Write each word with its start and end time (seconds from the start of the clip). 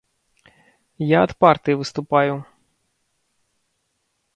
Я 1.11 1.19
ад 1.27 1.31
партыі 1.45 1.77
выступаю. 1.85 2.35